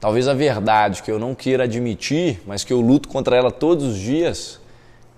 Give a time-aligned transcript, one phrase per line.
[0.00, 3.84] talvez a verdade que eu não queira admitir, mas que eu luto contra ela todos
[3.84, 4.60] os dias,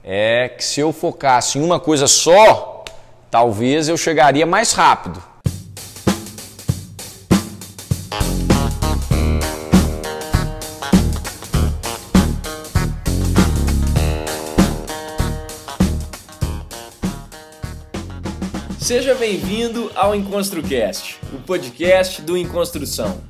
[0.02, 2.84] é que se eu focasse em uma coisa só,
[3.30, 5.22] talvez eu chegaria mais rápido.
[18.80, 23.29] Seja bem-vindo ao EnconstruCast, o podcast do Enconstrução.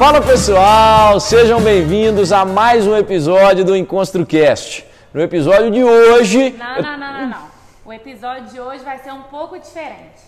[0.00, 4.82] Fala pessoal, sejam bem-vindos a mais um episódio do EnconstruCast.
[5.12, 6.52] No episódio de hoje.
[6.52, 7.48] Não, não, não, não, não.
[7.84, 10.22] O episódio de hoje vai ser um pouco diferente.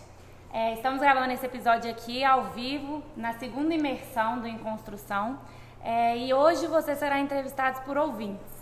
[0.53, 5.39] É, estamos gravando esse episódio aqui ao vivo, na segunda imersão do Enconstrução.
[5.83, 8.53] É, e hoje você será entrevistado por ouvintes.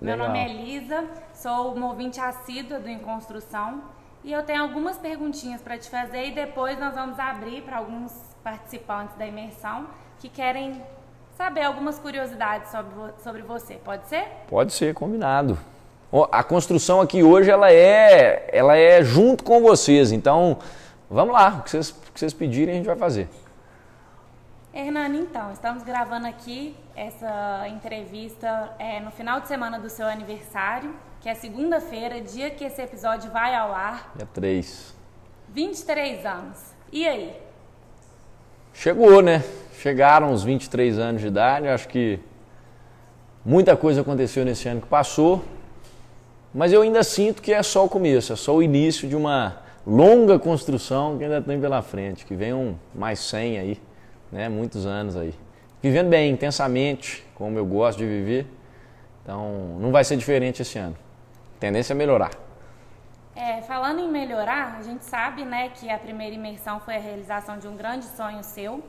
[0.00, 0.16] Legal.
[0.16, 3.82] Meu nome é Elisa, sou uma ouvinte assídua do Enconstrução.
[4.22, 8.12] E eu tenho algumas perguntinhas para te fazer e depois nós vamos abrir para alguns
[8.44, 9.88] participantes da imersão
[10.22, 10.80] que querem
[11.36, 13.74] saber algumas curiosidades sobre, sobre você.
[13.74, 14.24] Pode ser?
[14.46, 15.58] Pode ser, combinado.
[16.30, 20.58] A construção aqui hoje ela é, ela é junto com vocês, então
[21.10, 23.28] vamos lá, o que vocês, o que vocês pedirem a gente vai fazer.
[24.72, 30.94] Hernani, então, estamos gravando aqui essa entrevista é, no final de semana do seu aniversário,
[31.20, 34.12] que é segunda-feira, dia que esse episódio vai ao ar.
[34.14, 34.94] Dia 3.
[35.48, 36.58] 23 anos.
[36.92, 37.36] E aí?
[38.72, 39.42] Chegou, né?
[39.82, 42.20] Chegaram os 23 anos de idade, acho que
[43.44, 45.44] muita coisa aconteceu nesse ano que passou,
[46.54, 49.56] mas eu ainda sinto que é só o começo, é só o início de uma
[49.84, 53.80] longa construção que ainda tem pela frente, que vem um mais 100 aí,
[54.30, 55.34] né, muitos anos aí.
[55.82, 58.46] Vivendo bem, intensamente, como eu gosto de viver,
[59.24, 60.96] então não vai ser diferente esse ano.
[61.56, 62.30] A tendência é melhorar.
[63.34, 67.58] É, falando em melhorar, a gente sabe né, que a primeira imersão foi a realização
[67.58, 68.80] de um grande sonho seu,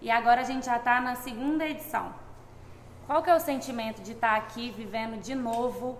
[0.00, 2.06] e agora a gente já está na segunda edição.
[3.06, 5.96] Qual que é o sentimento de estar tá aqui vivendo de novo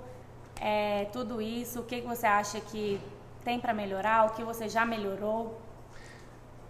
[0.61, 1.81] é, tudo isso?
[1.81, 3.01] O que, que você acha que
[3.45, 4.27] tem para melhorar?
[4.27, 5.59] O que você já melhorou?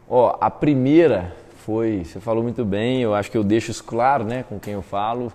[0.09, 4.25] Ó, a primeira foi, você falou muito bem, eu acho que eu deixo isso claro,
[4.25, 5.31] né, com quem eu falo.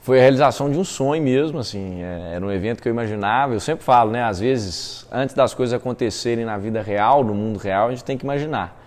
[0.00, 3.52] Foi a realização de um sonho mesmo, assim, é, era um evento que eu imaginava.
[3.52, 7.58] Eu sempre falo, né, às vezes, antes das coisas acontecerem na vida real, no mundo
[7.58, 8.79] real, a gente tem que imaginar.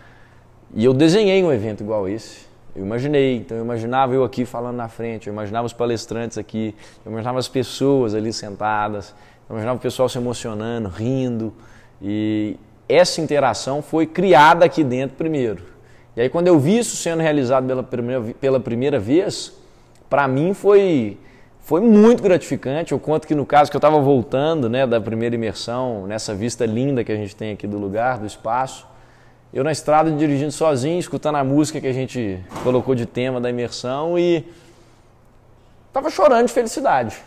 [0.76, 2.52] E eu desenhei um evento igual esse.
[2.76, 6.74] Eu imaginei, então eu imaginava eu aqui falando na frente, eu imaginava os palestrantes aqui,
[7.06, 9.14] eu imaginava as pessoas ali sentadas,
[9.48, 11.54] eu imaginava o pessoal se emocionando, rindo.
[12.02, 12.58] E
[12.90, 15.62] essa interação foi criada aqui dentro primeiro.
[16.16, 19.54] E aí quando eu vi isso sendo realizado pela primeira, pela primeira vez,
[20.10, 21.20] para mim foi
[21.60, 22.92] foi muito gratificante.
[22.92, 26.66] Eu conto que no caso que eu estava voltando, né, da primeira imersão, nessa vista
[26.66, 28.86] linda que a gente tem aqui do lugar, do espaço,
[29.54, 33.50] eu na estrada dirigindo sozinho, escutando a música que a gente colocou de tema da
[33.50, 34.44] imersão e
[35.88, 37.18] estava chorando de felicidade.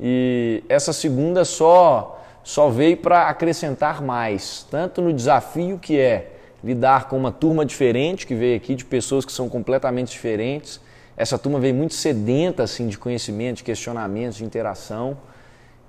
[0.00, 7.08] E essa segunda só só veio para acrescentar mais, tanto no desafio que é lidar
[7.08, 10.78] com uma turma diferente que veio aqui de pessoas que são completamente diferentes.
[11.16, 15.16] Essa turma veio muito sedenta assim de conhecimento, de questionamentos, de interação.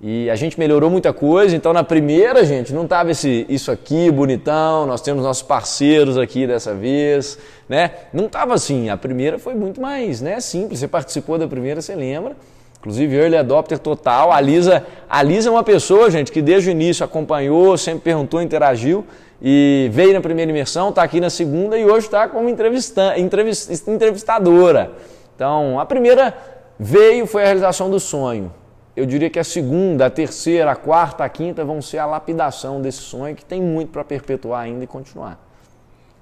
[0.00, 4.10] E a gente melhorou muita coisa, então na primeira, gente, não tava esse, isso aqui
[4.10, 7.92] bonitão, nós temos nossos parceiros aqui dessa vez, né?
[8.12, 11.94] Não tava assim, a primeira foi muito mais né, simples, você participou da primeira, você
[11.94, 12.36] lembra.
[12.78, 14.30] Inclusive, early adopter total.
[14.30, 18.40] A Lisa, a Lisa é uma pessoa, gente, que desde o início acompanhou, sempre perguntou,
[18.40, 19.04] interagiu
[19.42, 24.92] e veio na primeira imersão, está aqui na segunda e hoje está como entrevista, entrevistadora.
[25.34, 26.36] Então, a primeira
[26.78, 28.52] veio, foi a realização do sonho
[28.96, 32.80] eu diria que a segunda, a terceira, a quarta, a quinta vão ser a lapidação
[32.80, 35.38] desse sonho que tem muito para perpetuar ainda e continuar.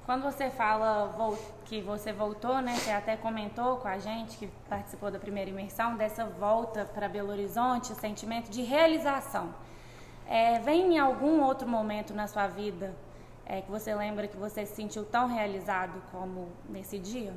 [0.04, 1.14] Quando você fala
[1.64, 5.96] que você voltou, né, você até comentou com a gente que participou da primeira imersão,
[5.96, 9.54] dessa volta para Belo Horizonte, o sentimento de realização.
[10.28, 12.92] É, vem em algum outro momento na sua vida
[13.46, 17.32] é, que você lembra que você se sentiu tão realizado como nesse dia?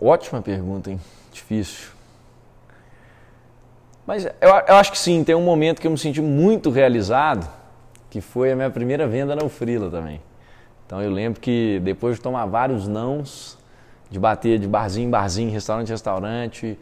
[0.00, 1.00] Ótima pergunta, hein?
[1.32, 2.01] Difícil.
[4.06, 7.48] Mas eu, eu, acho que sim, tem um momento que eu me senti muito realizado,
[8.10, 10.20] que foi a minha primeira venda na Ufrila também.
[10.86, 13.56] Então eu lembro que depois de tomar vários nãos,
[14.10, 16.78] de bater de barzinho em barzinho, restaurante em restaurante,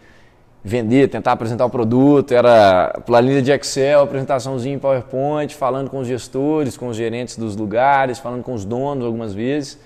[0.64, 6.08] vender, tentar apresentar o produto, era planilha de Excel, apresentaçãozinha em PowerPoint, falando com os
[6.08, 9.78] gestores, com os gerentes dos lugares, falando com os donos algumas vezes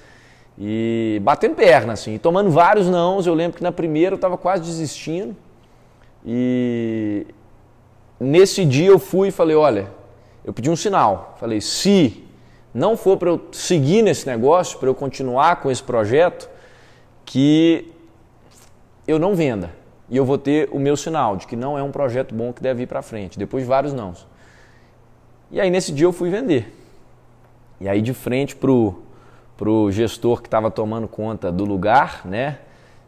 [0.57, 3.27] e batendo perna assim, tomando vários nãos.
[3.27, 5.37] Eu lembro que na primeira eu estava quase desistindo
[6.25, 7.27] e
[8.19, 9.91] nesse dia eu fui e falei, olha,
[10.45, 12.25] eu pedi um sinal, falei, se
[12.73, 16.49] não for para eu seguir nesse negócio, para eu continuar com esse projeto,
[17.25, 17.93] que
[19.07, 19.71] eu não venda
[20.09, 22.63] e eu vou ter o meu sinal de que não é um projeto bom que
[22.63, 24.27] deve ir para frente, depois de vários nãos.
[25.51, 26.73] E aí nesse dia eu fui vender.
[27.81, 29.03] E aí de frente pro
[29.57, 32.59] pro gestor que estava tomando conta do lugar, né?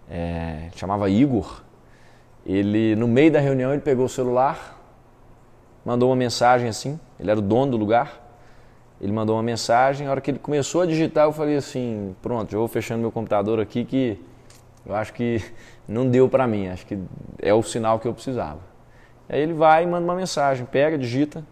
[0.09, 1.63] É, chamava Igor.
[2.47, 4.81] Ele no meio da reunião ele pegou o celular,
[5.85, 6.99] mandou uma mensagem assim.
[7.19, 8.23] Ele era o dono do lugar.
[9.01, 10.07] Ele mandou uma mensagem.
[10.07, 13.11] A hora que ele começou a digitar, eu falei assim: pronto, eu vou fechando meu
[13.11, 14.19] computador aqui que
[14.87, 15.43] eu acho que
[15.89, 16.97] não deu para mim, acho que
[17.43, 18.61] é o sinal que eu precisava.
[19.29, 21.45] Aí ele vai e manda uma mensagem, pega, digita.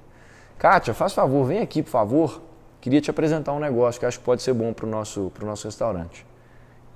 [0.56, 2.40] Kátia, faz favor, vem aqui, por favor.
[2.80, 5.66] Queria te apresentar um negócio que acho que pode ser bom para o nosso, nosso
[5.66, 6.24] restaurante.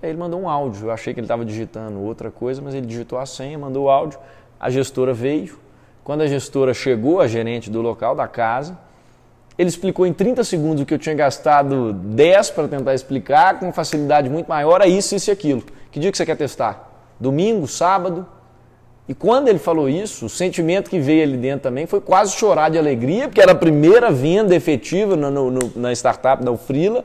[0.03, 0.87] Aí ele mandou um áudio.
[0.87, 3.91] Eu achei que ele estava digitando outra coisa, mas ele digitou a senha, mandou o
[3.91, 4.19] áudio.
[4.59, 5.59] A gestora veio.
[6.05, 8.79] Quando a gestora chegou, a gerente do local, da casa,
[9.59, 13.73] ele explicou em 30 segundos o que eu tinha gastado 10 para tentar explicar, com
[13.73, 15.63] facilidade muito maior, é isso, isso e aquilo.
[15.91, 16.89] Que dia que você quer testar?
[17.19, 18.27] domingo, sábado.
[19.09, 22.71] E quando ele falou isso, o sentimento que veio ali dentro também foi quase chorar
[22.71, 27.05] de alegria, porque era a primeira venda efetiva no, no, na startup da Ufrila.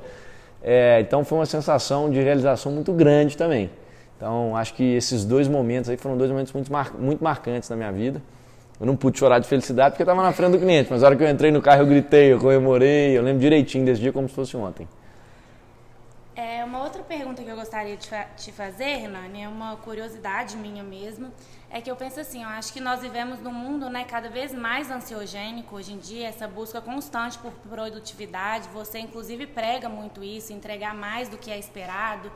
[0.63, 3.69] É, então foi uma sensação de realização muito grande também.
[4.15, 7.75] Então acho que esses dois momentos aí foram dois momentos muito, mar, muito marcantes na
[7.75, 8.21] minha vida.
[8.79, 11.07] Eu não pude chorar de felicidade porque eu estava na frente do cliente, mas na
[11.07, 14.11] hora que eu entrei no carro eu gritei, eu comemorei, eu lembro direitinho desse dia
[14.11, 14.87] como se fosse ontem.
[16.35, 20.81] É, uma outra pergunta que eu gostaria de te fazer, Nani, é uma curiosidade minha
[20.81, 21.31] mesmo,
[21.69, 24.51] é que eu penso assim, eu acho que nós vivemos num mundo né, cada vez
[24.51, 30.51] mais ansiogênico hoje em dia, essa busca constante por produtividade, você inclusive prega muito isso,
[30.51, 32.31] entregar mais do que é esperado.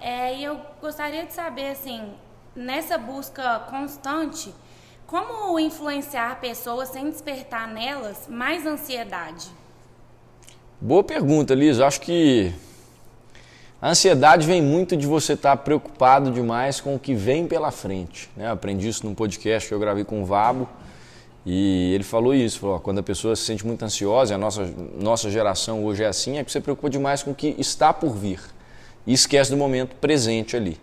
[0.00, 2.12] É, e eu gostaria de saber, assim,
[2.56, 4.52] nessa busca constante,
[5.06, 9.50] como influenciar pessoas sem despertar nelas mais ansiedade?
[10.80, 11.78] Boa pergunta, Liz.
[11.78, 12.52] Acho que
[13.82, 18.28] a ansiedade vem muito de você estar preocupado demais com o que vem pela frente.
[18.36, 18.46] Né?
[18.46, 20.68] Eu aprendi isso num podcast que eu gravei com o Vabo
[21.46, 24.68] e ele falou isso: falou, quando a pessoa se sente muito ansiosa, a nossa,
[24.98, 28.14] nossa geração hoje é assim, é que você preocupa demais com o que está por
[28.14, 28.40] vir
[29.06, 30.78] e esquece do momento presente ali.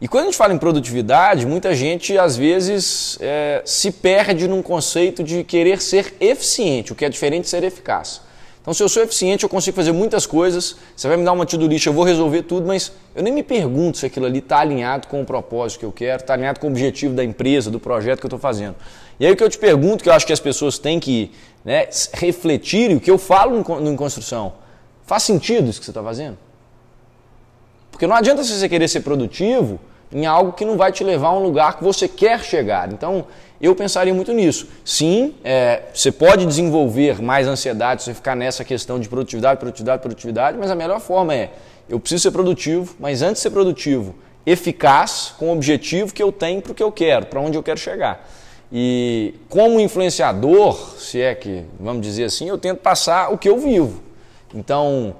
[0.00, 4.62] E quando a gente fala em produtividade, muita gente às vezes é, se perde num
[4.62, 8.20] conceito de querer ser eficiente, o que é diferente de ser eficaz.
[8.62, 10.76] Então, se eu sou eficiente, eu consigo fazer muitas coisas.
[10.94, 13.42] Você vai me dar uma to-do list, eu vou resolver tudo, mas eu nem me
[13.42, 16.68] pergunto se aquilo ali está alinhado com o propósito que eu quero, está alinhado com
[16.68, 18.76] o objetivo da empresa, do projeto que eu estou fazendo.
[19.18, 21.32] E aí o que eu te pergunto, que eu acho que as pessoas têm que
[21.64, 24.52] né, refletir, e o que eu falo em construção,
[25.04, 26.38] faz sentido isso que você está fazendo?
[27.90, 29.80] Porque não adianta você querer ser produtivo
[30.12, 32.92] em algo que não vai te levar a um lugar que você quer chegar.
[32.92, 33.26] Então,
[33.62, 34.66] eu pensaria muito nisso.
[34.84, 40.02] Sim, é, você pode desenvolver mais ansiedade se você ficar nessa questão de produtividade, produtividade,
[40.02, 41.50] produtividade, mas a melhor forma é:
[41.88, 46.32] eu preciso ser produtivo, mas antes de ser produtivo, eficaz com o objetivo que eu
[46.32, 48.28] tenho para o que eu quero, para onde eu quero chegar.
[48.72, 53.58] E como influenciador, se é que vamos dizer assim, eu tento passar o que eu
[53.58, 54.02] vivo.
[54.54, 55.14] Então,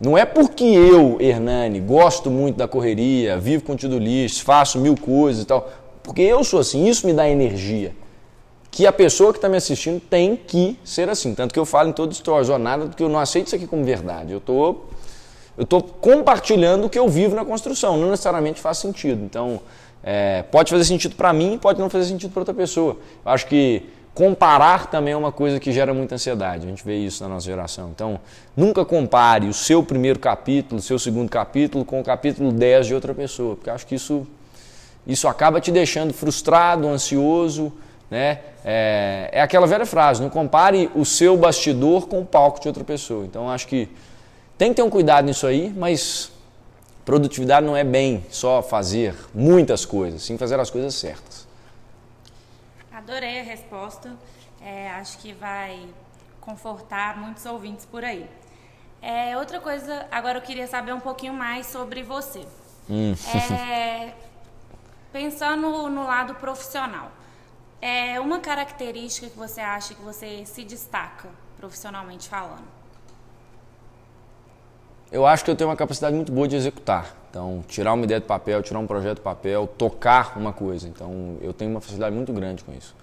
[0.00, 4.96] não é porque eu, Hernani, gosto muito da correria, vivo com to list, faço mil
[4.96, 5.70] coisas e tal.
[6.08, 7.92] Porque eu sou assim, isso me dá energia.
[8.70, 11.34] Que a pessoa que está me assistindo tem que ser assim.
[11.34, 13.66] Tanto que eu falo em todo stories, ou nada, porque eu não aceito isso aqui
[13.66, 14.32] como verdade.
[14.32, 14.76] Eu tô,
[15.58, 19.22] eu tô compartilhando o que eu vivo na construção, não necessariamente faz sentido.
[19.22, 19.60] Então,
[20.02, 22.96] é, pode fazer sentido para mim, pode não fazer sentido para outra pessoa.
[23.22, 23.82] Eu acho que
[24.14, 26.66] comparar também é uma coisa que gera muita ansiedade.
[26.66, 27.90] A gente vê isso na nossa geração.
[27.94, 28.18] Então,
[28.56, 32.94] nunca compare o seu primeiro capítulo, o seu segundo capítulo com o capítulo 10 de
[32.94, 34.26] outra pessoa, porque acho que isso
[35.08, 37.72] isso acaba te deixando frustrado, ansioso,
[38.10, 38.40] né?
[38.64, 42.84] É, é, aquela velha frase, não compare o seu bastidor com o palco de outra
[42.84, 43.24] pessoa.
[43.24, 43.88] Então acho que
[44.58, 46.30] tem que ter um cuidado nisso aí, mas
[47.04, 51.48] produtividade não é bem só fazer muitas coisas, sim fazer as coisas certas.
[52.92, 54.10] Adorei a resposta.
[54.60, 55.86] É, acho que vai
[56.40, 58.26] confortar muitos ouvintes por aí.
[59.00, 62.44] É, outra coisa, agora eu queria saber um pouquinho mais sobre você.
[62.90, 63.14] Hum.
[63.52, 64.12] É,
[65.12, 67.10] Pensando no lado profissional,
[67.80, 72.78] é uma característica que você acha que você se destaca profissionalmente falando?
[75.10, 77.16] Eu acho que eu tenho uma capacidade muito boa de executar.
[77.30, 80.86] Então, tirar uma ideia do papel, tirar um projeto do papel, tocar uma coisa.
[80.86, 82.94] Então, eu tenho uma facilidade muito grande com isso.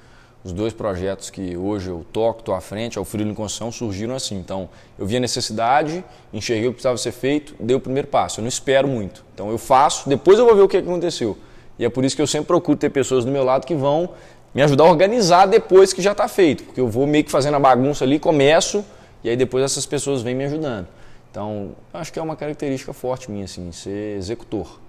[0.44, 4.16] Os dois projetos que hoje eu toco, estou à frente, ao Frio em Construção, surgiram
[4.16, 4.38] assim.
[4.38, 4.70] Então,
[5.00, 8.40] eu vi a necessidade, enxerguei o que precisava ser feito, dei o primeiro passo.
[8.40, 9.26] Eu não espero muito.
[9.34, 11.36] Então, eu faço, depois eu vou ver o que aconteceu.
[11.78, 14.10] E é por isso que eu sempre procuro ter pessoas do meu lado que vão
[14.54, 16.64] me ajudar a organizar depois que já está feito.
[16.64, 18.86] Porque eu vou meio que fazendo a bagunça ali, começo,
[19.24, 20.88] e aí depois essas pessoas vêm me ajudando.
[21.30, 24.80] Então, acho que é uma característica forte minha, assim, ser executor.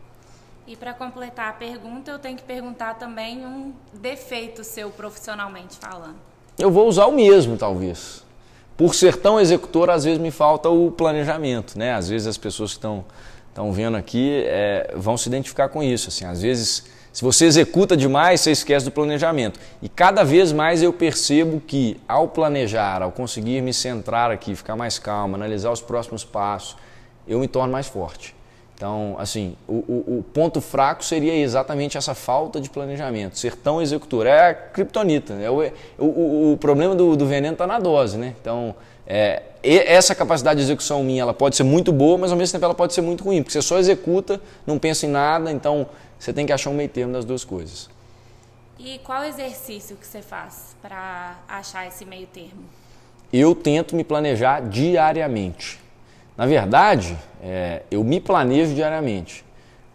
[0.65, 6.17] E para completar a pergunta, eu tenho que perguntar também um defeito seu profissionalmente falando.
[6.59, 8.25] Eu vou usar o mesmo, talvez.
[8.77, 11.95] Por ser tão executor, às vezes me falta o planejamento, né?
[11.95, 13.05] Às vezes as pessoas que estão
[13.57, 16.11] estão vendo aqui é, vão se identificar com isso.
[16.11, 19.59] Assim, às vezes se você executa demais, você esquece do planejamento.
[19.81, 24.77] E cada vez mais eu percebo que ao planejar, ao conseguir me centrar aqui, ficar
[24.77, 26.77] mais calmo, analisar os próximos passos,
[27.27, 28.37] eu me torno mais forte.
[28.75, 33.81] Então, assim, o, o, o ponto fraco seria exatamente essa falta de planejamento, ser tão
[33.81, 34.27] executor.
[34.27, 35.35] É a criptonita.
[35.35, 35.49] Né?
[35.49, 35.63] O,
[35.99, 38.35] o, o, problema do, do veneno está na dose, né?
[38.39, 38.75] Então,
[39.07, 42.65] é, essa capacidade de execução minha, ela pode ser muito boa, mas ao mesmo tempo
[42.65, 45.87] ela pode ser muito ruim, porque você só executa, não pensa em nada, então
[46.19, 47.89] você tem que achar um meio termo das duas coisas.
[48.79, 52.65] E qual exercício que você faz para achar esse meio termo?
[53.33, 55.81] Eu tento me planejar diariamente.
[56.37, 59.45] Na verdade, é, eu me planejo diariamente.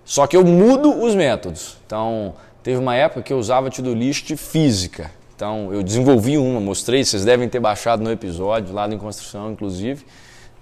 [0.03, 1.77] Só que eu mudo os métodos.
[1.85, 5.11] Então, teve uma época que eu usava to-do list física.
[5.41, 10.05] Então, eu desenvolvi uma, mostrei, vocês devem ter baixado no episódio, lá em construção, inclusive.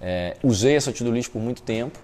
[0.00, 1.98] É, usei essa to-do list por muito tempo.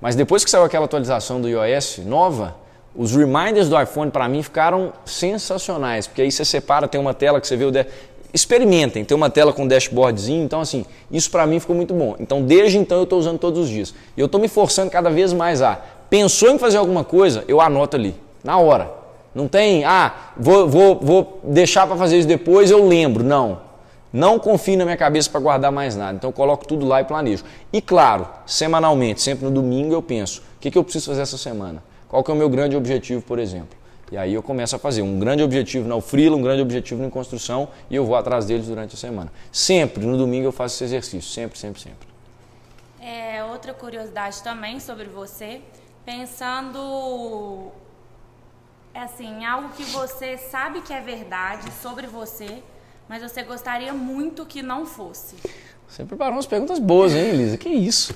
[0.00, 2.54] Mas depois que saiu aquela atualização do iOS nova,
[2.94, 7.40] os reminders do iPhone para mim ficaram sensacionais, porque aí você separa, tem uma tela
[7.40, 7.72] que você vê o.
[7.72, 7.84] De...
[8.32, 12.14] Experimentem, tem uma tela com dashboardzinho, então assim, isso para mim ficou muito bom.
[12.20, 13.92] Então desde então eu estou usando todos os dias.
[14.16, 15.80] E eu estou me forçando cada vez mais a.
[16.08, 18.99] Pensou em fazer alguma coisa, eu anoto ali, na hora.
[19.34, 23.22] Não tem, ah, vou, vou, vou deixar para fazer isso depois, eu lembro.
[23.22, 23.60] Não.
[24.12, 26.16] Não confio na minha cabeça para guardar mais nada.
[26.16, 27.44] Então coloco tudo lá e planejo.
[27.72, 31.38] E claro, semanalmente, sempre no domingo eu penso, o que, que eu preciso fazer essa
[31.38, 31.82] semana?
[32.08, 33.78] Qual que é o meu grande objetivo, por exemplo?
[34.10, 37.08] E aí eu começo a fazer um grande objetivo na Freela, um grande objetivo na
[37.08, 39.32] construção e eu vou atrás deles durante a semana.
[39.52, 42.08] Sempre, no domingo eu faço esse exercício, sempre, sempre, sempre.
[43.00, 45.60] É, outra curiosidade também sobre você,
[46.04, 47.70] pensando
[48.94, 52.62] assim, algo que você sabe que é verdade sobre você,
[53.08, 55.36] mas você gostaria muito que não fosse.
[55.88, 57.56] Você preparou umas perguntas boas, hein, Elisa?
[57.56, 58.14] Que isso?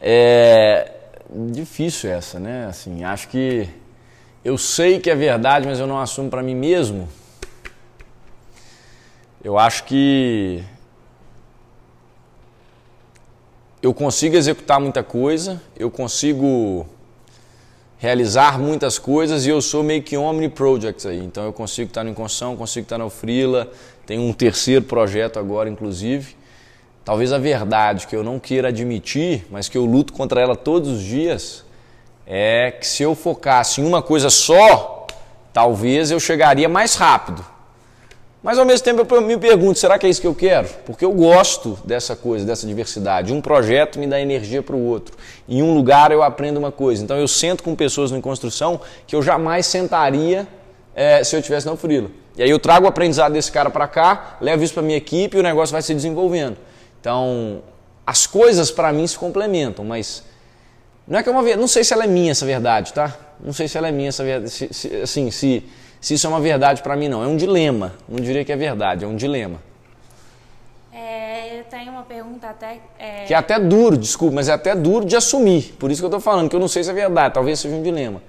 [0.00, 0.92] É,
[1.50, 2.66] difícil essa, né?
[2.66, 3.68] Assim, acho que
[4.44, 7.08] eu sei que é verdade, mas eu não assumo para mim mesmo.
[9.42, 10.64] Eu acho que
[13.82, 16.86] eu consigo executar muita coisa, eu consigo
[17.98, 21.18] realizar muitas coisas e eu sou meio que omni projects aí.
[21.18, 23.70] Então eu consigo estar no construção, consigo estar no freela,
[24.06, 26.36] tenho um terceiro projeto agora inclusive.
[27.04, 30.90] Talvez a verdade que eu não queira admitir, mas que eu luto contra ela todos
[30.90, 31.64] os dias,
[32.26, 35.06] é que se eu focasse em uma coisa só,
[35.52, 37.44] talvez eu chegaria mais rápido.
[38.42, 40.68] Mas ao mesmo tempo eu me pergunto, será que é isso que eu quero?
[40.86, 43.32] Porque eu gosto dessa coisa, dessa diversidade.
[43.32, 45.16] Um projeto me dá energia para o outro.
[45.48, 47.02] Em um lugar eu aprendo uma coisa.
[47.02, 50.46] Então eu sento com pessoas em construção que eu jamais sentaria
[50.94, 52.10] é, se eu tivesse no Frila.
[52.36, 55.36] E aí eu trago o aprendizado desse cara para cá, levo isso para minha equipe
[55.36, 56.56] e o negócio vai se desenvolvendo.
[57.00, 57.62] Então,
[58.06, 60.22] as coisas para mim se complementam, mas
[61.06, 63.16] não é que é uma não sei se ela é minha essa verdade, tá?
[63.40, 65.64] Não sei se ela é minha essa verdade, se, se, assim, se,
[66.00, 67.94] se isso é uma verdade para mim não, é um dilema.
[68.08, 69.58] Não diria que é verdade, é um dilema.
[70.92, 73.24] É, eu tenho uma pergunta até é...
[73.24, 75.74] que é até duro, desculpa, mas é até duro de assumir.
[75.78, 77.74] Por isso que eu estou falando que eu não sei se é verdade, talvez seja
[77.74, 78.22] um dilema.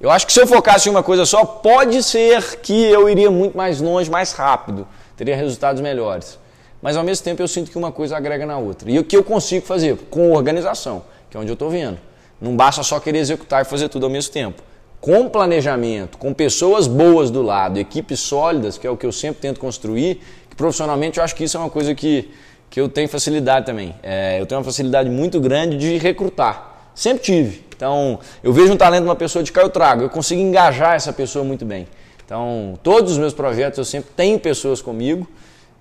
[0.00, 3.30] Eu acho que se eu focasse em uma coisa só, pode ser que eu iria
[3.30, 6.38] muito mais longe, mais rápido, teria resultados melhores
[6.84, 8.90] mas ao mesmo tempo eu sinto que uma coisa agrega na outra.
[8.90, 9.96] E o que eu consigo fazer?
[10.10, 11.98] Com organização, que é onde eu estou vendo.
[12.38, 14.62] Não basta só querer executar e fazer tudo ao mesmo tempo.
[15.04, 19.38] Com planejamento, com pessoas boas do lado, equipes sólidas, que é o que eu sempre
[19.38, 20.18] tento construir,
[20.48, 22.30] que profissionalmente eu acho que isso é uma coisa que,
[22.70, 23.94] que eu tenho facilidade também.
[24.02, 26.88] É, eu tenho uma facilidade muito grande de recrutar.
[26.94, 27.62] Sempre tive.
[27.76, 30.04] Então, eu vejo um talento numa pessoa de cá, eu trago.
[30.04, 31.86] Eu consigo engajar essa pessoa muito bem.
[32.24, 35.28] Então, todos os meus projetos eu sempre tenho pessoas comigo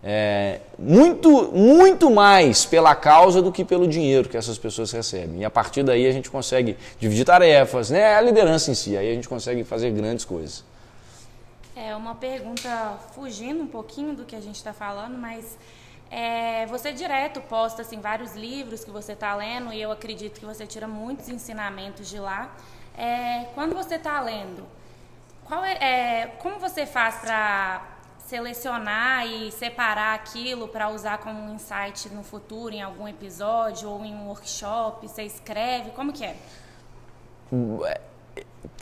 [0.03, 5.39] é, muito, muito mais pela causa do que pelo dinheiro que essas pessoas recebem.
[5.41, 8.15] E a partir daí a gente consegue dividir tarefas, né?
[8.15, 10.63] a liderança em si, aí a gente consegue fazer grandes coisas.
[11.75, 15.57] É uma pergunta fugindo um pouquinho do que a gente está falando, mas
[16.15, 20.45] É, você direto posta assim, vários livros que você está lendo e eu acredito que
[20.45, 22.51] você tira muitos ensinamentos de lá.
[22.95, 24.63] É, quando você está lendo,
[25.48, 27.81] qual é, é, como você faz para
[28.34, 34.04] selecionar e separar aquilo para usar como um insight no futuro, em algum episódio ou
[34.04, 35.08] em um workshop?
[35.08, 35.92] Você escreve?
[35.92, 36.36] Como que é?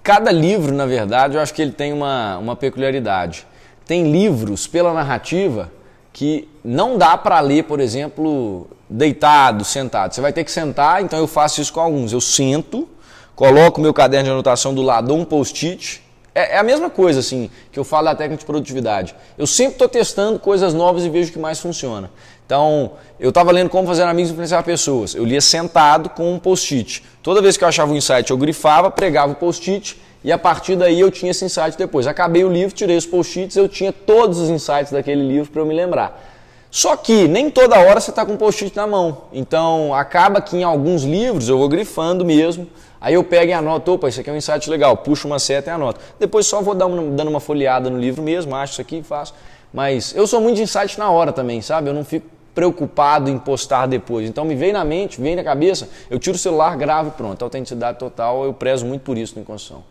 [0.01, 3.46] Cada livro, na verdade, eu acho que ele tem uma, uma peculiaridade.
[3.86, 5.70] Tem livros pela narrativa
[6.13, 10.13] que não dá para ler, por exemplo, deitado, sentado.
[10.13, 12.13] Você vai ter que sentar, então eu faço isso com alguns.
[12.13, 12.88] Eu sento,
[13.36, 16.01] coloco meu caderno de anotação do lado, um post-it
[16.33, 19.15] é, é, a mesma coisa, assim, que eu falo da técnica de produtividade.
[19.38, 22.09] Eu sempre estou testando coisas novas e vejo o que mais funciona.
[22.45, 25.13] Então, eu estava lendo como fazer amigos e influenciar pessoas.
[25.13, 27.03] Eu lia sentado com um post-it.
[27.21, 30.75] Toda vez que eu achava um insight, eu grifava, pregava o post-it e a partir
[30.75, 32.07] daí eu tinha esse insight depois.
[32.07, 35.65] Acabei o livro, tirei os post-its, eu tinha todos os insights daquele livro para eu
[35.65, 36.29] me lembrar.
[36.69, 39.23] Só que nem toda hora você está com um post-it na mão.
[39.33, 42.67] Então, acaba que em alguns livros eu vou grifando mesmo
[43.01, 45.72] Aí eu pego e anoto, opa, isso aqui é um insight legal, puxo uma seta
[45.72, 46.00] e anoto.
[46.20, 49.03] Depois só vou dar uma, dando uma folheada no livro mesmo, acho isso aqui e
[49.03, 49.34] faço.
[49.74, 51.89] Mas eu sou muito de insight na hora também, sabe?
[51.89, 54.29] Eu não fico preocupado em postar depois.
[54.29, 57.41] Então me vem na mente, vem na cabeça, eu tiro o celular, gravo e pronto.
[57.41, 59.84] Autenticidade total, eu prezo muito por isso no Construção.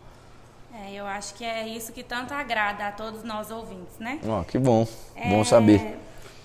[0.73, 4.19] É, eu acho que é isso que tanto agrada a todos nós ouvintes, né?
[4.25, 5.29] Ó, oh, que bom, é...
[5.29, 5.97] bom saber.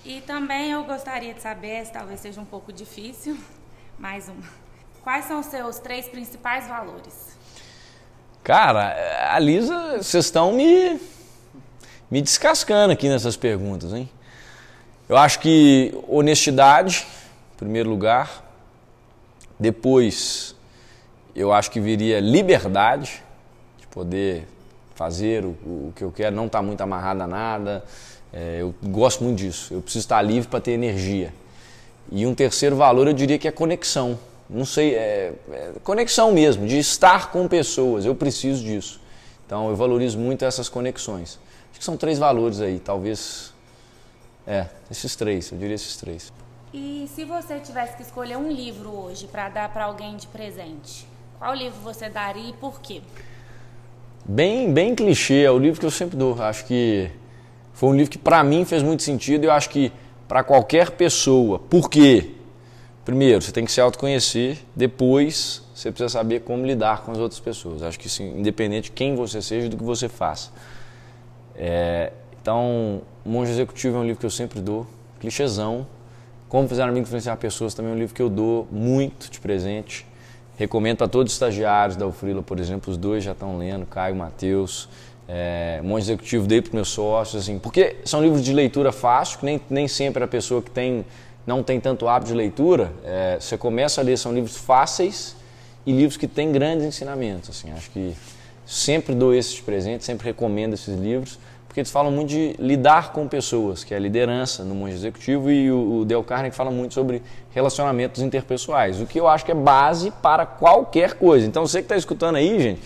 [0.04, 3.36] E também eu gostaria de saber, talvez seja um pouco difícil,
[3.98, 4.65] mais uma.
[5.06, 7.38] Quais são os seus três principais valores?
[8.42, 11.00] Cara, a Lisa, vocês estão me,
[12.10, 14.10] me descascando aqui nessas perguntas, hein?
[15.08, 17.06] Eu acho que honestidade,
[17.54, 18.44] em primeiro lugar.
[19.60, 20.56] Depois,
[21.36, 23.22] eu acho que viria liberdade,
[23.78, 24.48] de poder
[24.96, 27.84] fazer o, o que eu quero, não estar tá muito amarrado a nada.
[28.32, 29.72] É, eu gosto muito disso.
[29.72, 31.32] Eu preciso estar livre para ter energia.
[32.10, 36.66] E um terceiro valor, eu diria que é conexão não sei, é, é, conexão mesmo,
[36.66, 38.04] de estar com pessoas.
[38.04, 39.00] Eu preciso disso.
[39.44, 41.38] Então eu valorizo muito essas conexões.
[41.70, 43.52] Acho que são três valores aí, talvez.
[44.46, 46.32] É, esses três, eu diria esses três.
[46.72, 51.06] E se você tivesse que escolher um livro hoje para dar para alguém de presente,
[51.38, 53.02] qual livro você daria e por quê?
[54.24, 56.40] Bem, bem clichê, é o livro que eu sempre dou.
[56.40, 57.10] Acho que
[57.72, 59.92] foi um livro que para mim fez muito sentido e eu acho que
[60.28, 61.58] para qualquer pessoa.
[61.58, 62.35] Por quê?
[63.06, 67.38] Primeiro, você tem que se autoconhecer, depois você precisa saber como lidar com as outras
[67.38, 67.80] pessoas.
[67.80, 70.50] Acho que sim, independente de quem você seja, do que você faça.
[71.54, 72.10] É,
[72.42, 74.84] então, Monge Executivo é um livro que eu sempre dou,
[75.20, 75.86] clichêzão.
[76.48, 80.04] Como Fazer Amigo Influenciar Pessoas também é um livro que eu dou muito de presente.
[80.56, 84.16] Recomendo para todos os estagiários da Ufrila, por exemplo, os dois já estão lendo, Caio
[84.16, 84.88] Matheus.
[85.28, 89.44] É, Monge Executivo dei para meus sócios, assim, porque são livros de leitura fácil, que
[89.44, 91.04] nem, nem sempre a pessoa que tem
[91.46, 95.36] não tem tanto hábito de leitura, é, você começa a ler, são livros fáceis
[95.86, 97.50] e livros que têm grandes ensinamentos.
[97.50, 98.14] Assim, acho que
[98.66, 103.28] sempre dou esses presentes, sempre recomendo esses livros, porque eles falam muito de lidar com
[103.28, 106.94] pessoas, que é a liderança no mundo executivo, e o, o Del Carnegie fala muito
[106.94, 111.46] sobre relacionamentos interpessoais, o que eu acho que é base para qualquer coisa.
[111.46, 112.80] Então você que está escutando aí, gente,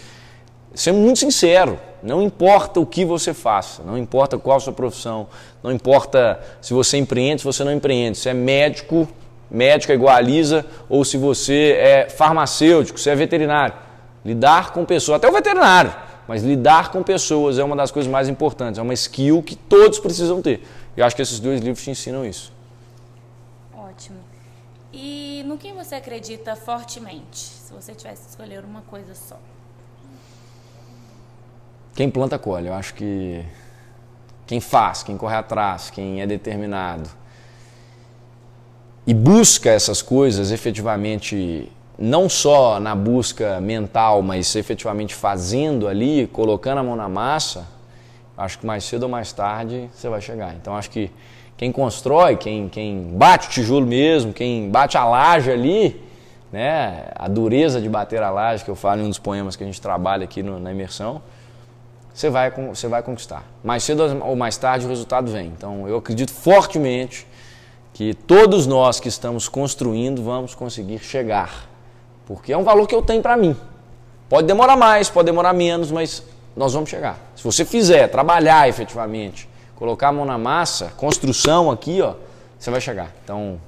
[0.75, 1.79] ser muito sincero.
[2.03, 5.27] Não importa o que você faça, não importa qual a sua profissão,
[5.63, 9.07] não importa se você empreende, se você não empreende, se é médico,
[9.51, 13.75] médica igualiza, ou se você é farmacêutico, se é veterinário.
[14.25, 15.95] Lidar com pessoas, até o veterinário,
[16.27, 19.99] mas lidar com pessoas é uma das coisas mais importantes, é uma skill que todos
[19.99, 20.63] precisam ter.
[20.97, 22.53] Eu acho que esses dois livros te ensinam isso.
[23.77, 24.19] Ótimo.
[24.93, 29.39] E no que você acredita fortemente, se você tivesse que escolher uma coisa só?
[31.95, 32.69] Quem planta, colhe.
[32.69, 33.45] Eu acho que
[34.47, 37.09] quem faz, quem corre atrás, quem é determinado
[39.07, 46.79] e busca essas coisas efetivamente, não só na busca mental, mas efetivamente fazendo ali, colocando
[46.79, 47.67] a mão na massa,
[48.37, 50.55] acho que mais cedo ou mais tarde você vai chegar.
[50.55, 51.11] Então acho que
[51.57, 56.01] quem constrói, quem, quem bate o tijolo mesmo, quem bate a laje ali,
[56.53, 59.65] né, a dureza de bater a laje, que eu falo em um dos poemas que
[59.65, 61.21] a gente trabalha aqui no, na imersão,
[62.13, 63.45] você vai, você vai conquistar.
[63.63, 65.47] Mais cedo ou mais tarde o resultado vem.
[65.47, 67.27] Então eu acredito fortemente
[67.93, 71.69] que todos nós que estamos construindo vamos conseguir chegar.
[72.27, 73.57] Porque é um valor que eu tenho para mim.
[74.29, 76.23] Pode demorar mais, pode demorar menos, mas
[76.57, 77.19] nós vamos chegar.
[77.35, 82.15] Se você fizer, trabalhar efetivamente, colocar a mão na massa, construção aqui, ó,
[82.59, 83.13] você vai chegar.
[83.25, 83.61] Então,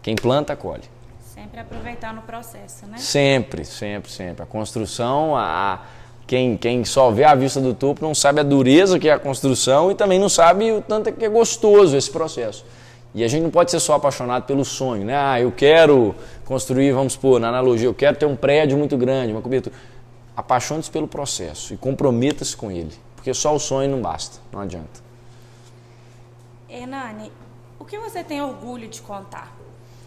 [0.00, 0.84] quem planta, colhe.
[1.20, 2.96] Sempre aproveitar no processo, né?
[2.96, 4.42] Sempre, sempre, sempre.
[4.42, 5.80] A construção, a,
[6.26, 9.18] quem, quem só vê a vista do topo não sabe a dureza que é a
[9.18, 12.64] construção e também não sabe o tanto que é gostoso esse processo.
[13.14, 15.16] E a gente não pode ser só apaixonado pelo sonho, né?
[15.16, 19.32] Ah, eu quero construir, vamos supor, na analogia, eu quero ter um prédio muito grande,
[19.32, 19.74] uma cobertura.
[20.36, 25.00] Apaixone-se pelo processo e comprometa-se com ele, porque só o sonho não basta, não adianta.
[26.68, 27.32] Hernani,
[27.78, 29.56] o que você tem orgulho de contar?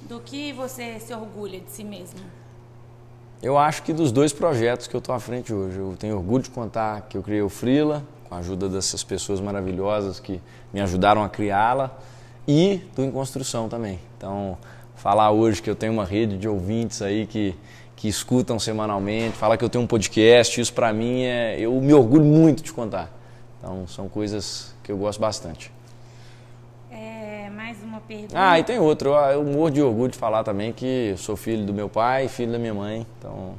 [0.02, 2.20] Do que você se orgulha de si mesmo?
[3.42, 5.78] Eu acho que dos dois projetos que eu estou à frente hoje.
[5.78, 9.40] Eu tenho orgulho de contar que eu criei o Frila, com a ajuda dessas pessoas
[9.40, 10.42] maravilhosas que
[10.74, 11.98] me ajudaram a criá-la,
[12.46, 13.98] e do Em Construção também.
[14.18, 14.58] Então,
[14.96, 17.56] falar hoje que eu tenho uma rede de ouvintes aí que,
[17.96, 21.58] que escutam semanalmente, falar que eu tenho um podcast, isso para mim é.
[21.58, 23.10] Eu me orgulho muito de contar.
[23.58, 25.72] Então, são coisas que eu gosto bastante
[28.00, 28.34] uma pergunta.
[28.36, 29.12] Ah, e tem outro.
[29.12, 32.58] Eu morro de orgulho de falar também que sou filho do meu pai filho da
[32.60, 33.06] minha mãe.
[33.18, 33.56] Então,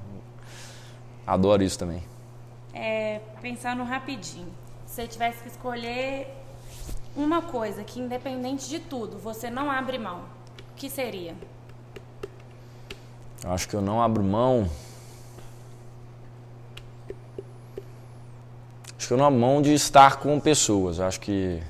[1.27, 2.03] adoro isso também.
[2.73, 4.49] É, pensando rapidinho,
[4.87, 6.29] se você tivesse que escolher
[7.17, 10.21] uma coisa que, independente de tudo, você não abre mão,
[10.73, 11.35] o que seria?
[13.43, 14.69] Eu acho que eu não abro mão.
[18.97, 20.99] Acho que eu não abro mão de estar com pessoas.
[20.99, 21.61] Eu acho que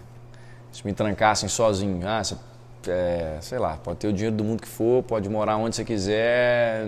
[0.72, 2.36] se me trancassem sozinho, ah, você,
[2.88, 5.84] é, sei lá, pode ter o dinheiro do mundo que for, pode morar onde você
[5.84, 6.86] quiser,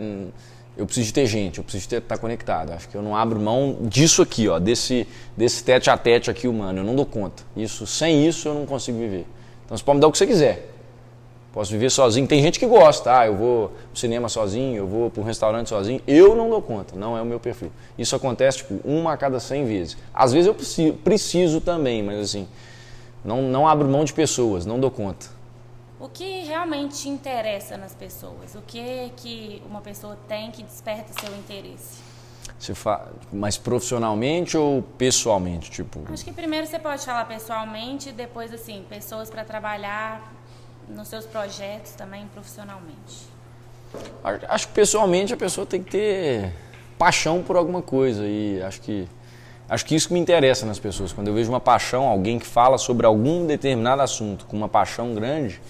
[0.76, 2.72] eu preciso ter gente, eu preciso estar conectado.
[2.72, 6.48] Acho que eu não abro mão disso aqui, ó, desse, desse tete a tete aqui
[6.48, 7.42] humano, eu não dou conta.
[7.56, 9.26] Isso, sem isso eu não consigo viver.
[9.64, 10.70] Então você pode me dar o que você quiser.
[11.52, 12.26] Posso viver sozinho.
[12.26, 15.68] Tem gente que gosta, ah, eu vou pro cinema sozinho, eu vou para um restaurante
[15.68, 16.00] sozinho.
[16.06, 17.70] Eu não dou conta, não é o meu perfil.
[17.98, 19.98] Isso acontece tipo uma a cada 100 vezes.
[20.14, 22.48] Às vezes eu preciso, preciso também, mas assim,
[23.22, 25.26] não, não abro mão de pessoas, não dou conta.
[26.02, 28.56] O que realmente te interessa nas pessoas?
[28.56, 32.00] O que que uma pessoa tem que desperta seu interesse?
[32.58, 33.06] Você fa...
[33.32, 36.00] Mas profissionalmente ou pessoalmente, tipo?
[36.12, 40.32] Acho que primeiro você pode falar pessoalmente, depois assim pessoas para trabalhar
[40.88, 43.28] nos seus projetos também profissionalmente.
[44.48, 46.52] Acho que pessoalmente a pessoa tem que ter
[46.98, 49.08] paixão por alguma coisa e acho que
[49.68, 51.14] Acho que isso que me interessa nas pessoas.
[51.14, 55.14] Quando eu vejo uma paixão, alguém que fala sobre algum determinado assunto com uma paixão
[55.14, 55.62] grande,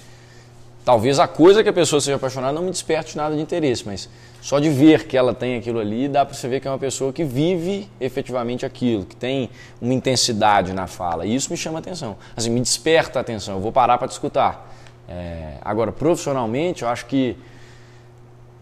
[0.84, 4.08] talvez a coisa que a pessoa seja apaixonada não me desperte nada de interesse, mas
[4.40, 6.78] só de ver que ela tem aquilo ali, dá para você ver que é uma
[6.78, 11.24] pessoa que vive efetivamente aquilo, que tem uma intensidade na fala.
[11.24, 12.16] E isso me chama atenção.
[12.36, 13.54] Assim, me desperta a atenção.
[13.54, 14.74] Eu vou parar para te escutar.
[15.08, 15.54] É...
[15.62, 17.36] Agora, profissionalmente, eu acho que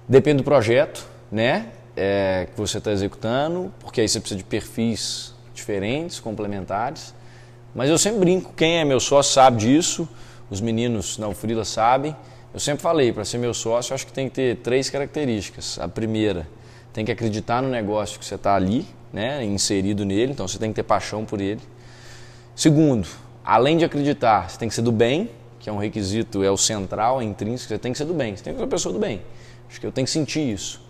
[0.06, 1.68] depende do projeto, né?
[1.96, 7.14] é, que você está executando, porque aí você precisa de perfis diferentes, complementares.
[7.74, 10.08] Mas eu sempre brinco, quem é meu sócio sabe disso,
[10.50, 12.14] os meninos na Ufrila sabem.
[12.52, 15.78] Eu sempre falei, para ser meu sócio, acho que tem que ter três características.
[15.78, 16.46] A primeira,
[16.92, 20.70] tem que acreditar no negócio que você está ali, né, inserido nele, então você tem
[20.70, 21.60] que ter paixão por ele.
[22.54, 23.08] Segundo,
[23.44, 26.56] além de acreditar, você tem que ser do bem, que é um requisito, é o
[26.56, 28.92] central, é intrínseco, você tem que ser do bem, você tem que ser uma pessoa
[28.92, 29.22] do bem.
[29.68, 30.80] Acho que eu tenho que sentir isso.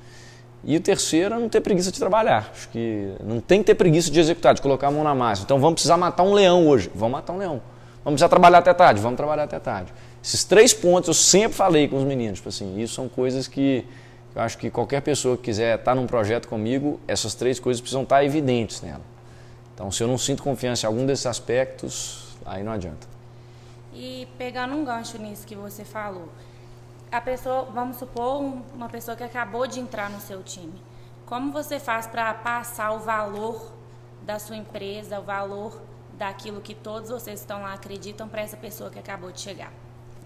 [0.63, 2.51] E o terceiro é não ter preguiça de trabalhar.
[2.53, 5.43] Acho que não tem que ter preguiça de executar, de colocar a mão na massa.
[5.43, 6.91] Então vamos precisar matar um leão hoje.
[6.95, 7.63] Vamos matar um leão.
[8.05, 9.01] Vamos precisar trabalhar até tarde.
[9.01, 9.93] Vamos trabalhar até tarde.
[10.23, 12.39] Esses três pontos eu sempre falei com os meninos.
[12.39, 13.87] Tipo assim, isso são coisas que
[14.35, 18.03] eu acho que qualquer pessoa que quiser estar num projeto comigo, essas três coisas precisam
[18.03, 19.03] estar evidentes nela.
[19.75, 23.09] Então, se eu não sinto confiança em algum desses aspectos, aí não adianta.
[23.93, 26.29] E pegando um gancho nisso que você falou,
[27.11, 28.41] a pessoa, vamos supor,
[28.75, 30.81] uma pessoa que acabou de entrar no seu time.
[31.27, 33.73] Como você faz para passar o valor
[34.23, 35.81] da sua empresa, o valor
[36.21, 39.73] daquilo que todos vocês estão lá acreditam para essa pessoa que acabou de chegar?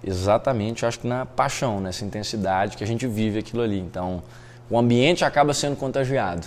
[0.06, 3.78] Exatamente, acho que na paixão, nessa intensidade que a gente vive aquilo ali.
[3.78, 4.22] Então,
[4.68, 6.46] o ambiente acaba sendo contagiado.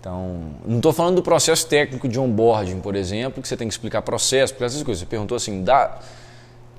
[0.00, 3.74] Então, não estou falando do processo técnico de onboarding, por exemplo, que você tem que
[3.74, 5.00] explicar processo, porque essas coisas.
[5.00, 6.00] Você perguntou assim, da,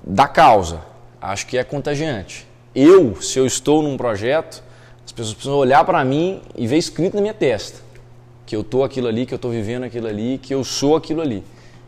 [0.04, 0.82] da causa.
[1.22, 4.64] Acho que é contagiante eu, se eu estou num projeto,
[5.06, 7.80] as pessoas precisam olhar para mim e ver escrito na minha testa
[8.46, 11.22] que eu estou aquilo ali, que eu estou vivendo aquilo ali, que eu sou aquilo
[11.22, 11.42] ali.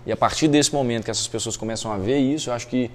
[0.06, 2.92] E a partir desse momento que essas pessoas começam a ver isso, eu acho que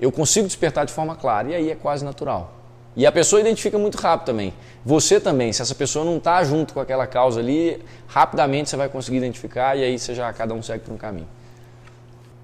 [0.00, 2.54] eu consigo despertar de forma clara e aí é quase natural.
[2.96, 4.54] E a pessoa identifica muito rápido também.
[4.84, 8.88] Você também, se essa pessoa não está junto com aquela causa ali, rapidamente você vai
[8.88, 11.28] conseguir identificar e aí você já cada um segue por um caminho.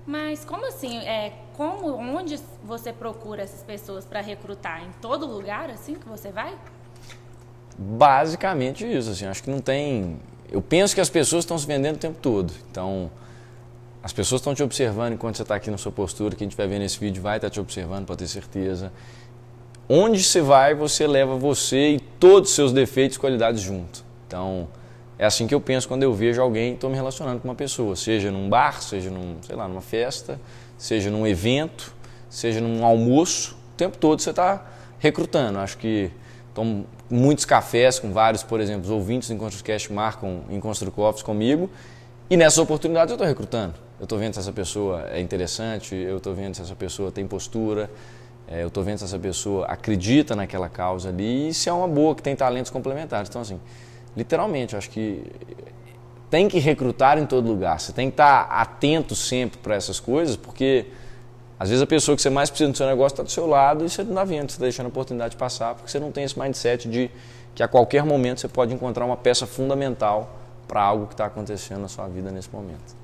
[0.04, 0.98] Mas como assim?
[1.06, 4.82] É, como, onde você procura essas pessoas para recrutar?
[4.82, 6.52] Em todo lugar assim que você vai?
[7.78, 10.18] Basicamente isso, assim, acho que não tem.
[10.50, 12.52] Eu penso que as pessoas estão se vendendo o tempo todo.
[12.68, 13.08] Então,
[14.02, 16.34] as pessoas estão te observando enquanto você está aqui na sua postura.
[16.34, 18.92] Quem estiver vendo esse vídeo vai estar tá te observando, pode ter certeza.
[19.88, 24.04] Onde você vai, você leva você e todos os seus defeitos e qualidades junto.
[24.26, 24.68] Então,
[25.18, 27.94] é assim que eu penso quando eu vejo alguém, estou me relacionando com uma pessoa,
[27.94, 30.40] seja num bar, seja num, sei lá, numa festa,
[30.78, 31.92] seja num evento,
[32.30, 34.64] seja num almoço, o tempo todo você está
[34.98, 35.58] recrutando.
[35.58, 36.10] Acho que
[36.54, 40.58] tomo muitos cafés com vários, por exemplo, os ouvintes do EncontroCast marcam em
[40.96, 41.68] Office comigo
[42.30, 43.89] e nessas oportunidades eu estou recrutando.
[44.00, 47.26] Eu estou vendo se essa pessoa é interessante, eu estou vendo se essa pessoa tem
[47.26, 47.90] postura,
[48.48, 51.86] é, eu estou vendo se essa pessoa acredita naquela causa ali e se é uma
[51.86, 53.28] boa, que tem talentos complementares.
[53.28, 53.60] Então, assim,
[54.16, 55.22] literalmente, acho que
[56.30, 57.78] tem que recrutar em todo lugar.
[57.78, 60.86] Você tem que estar atento sempre para essas coisas, porque
[61.58, 63.84] às vezes a pessoa que você mais precisa do seu negócio está do seu lado
[63.84, 66.24] e você não está vendo, você está deixando a oportunidade passar, porque você não tem
[66.24, 67.10] esse mindset de
[67.54, 71.82] que a qualquer momento você pode encontrar uma peça fundamental para algo que está acontecendo
[71.82, 72.99] na sua vida nesse momento.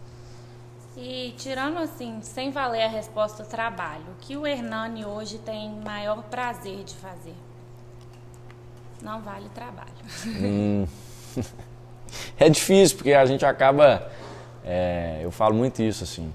[0.97, 5.71] E tirando assim, sem valer a resposta do trabalho, o que o Hernani hoje tem
[5.85, 7.35] maior prazer de fazer?
[9.03, 9.91] Não vale trabalho.
[10.27, 10.87] Hum.
[12.39, 14.11] é difícil, porque a gente acaba.
[14.65, 16.33] É, eu falo muito isso assim.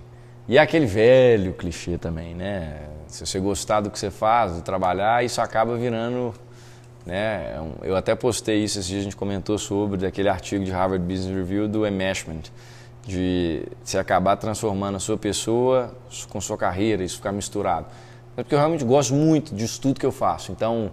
[0.48, 2.88] E é aquele velho clichê também, né?
[3.08, 6.34] Se você gostar do que você faz, de trabalhar, isso acaba virando
[7.06, 7.56] né?
[7.84, 11.68] É eu até postei isso, a gente comentou sobre daquele artigo de Harvard Business Review
[11.68, 12.44] do enmeshment,
[13.06, 15.94] de se acabar transformando a sua pessoa
[16.30, 17.88] com sua carreira, isso ficar misturado.
[18.38, 20.52] É porque eu realmente gosto muito disso tudo que eu faço.
[20.52, 20.92] Então,